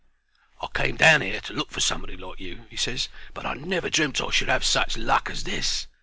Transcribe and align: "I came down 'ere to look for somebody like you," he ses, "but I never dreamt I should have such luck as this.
"I 0.59 0.67
came 0.73 0.95
down 0.97 1.21
'ere 1.21 1.41
to 1.41 1.53
look 1.53 1.69
for 1.69 1.79
somebody 1.79 2.17
like 2.17 2.39
you," 2.39 2.65
he 2.71 2.75
ses, 2.75 3.07
"but 3.35 3.45
I 3.45 3.53
never 3.53 3.87
dreamt 3.87 4.19
I 4.19 4.31
should 4.31 4.49
have 4.49 4.65
such 4.65 4.97
luck 4.97 5.29
as 5.29 5.43
this. 5.43 5.85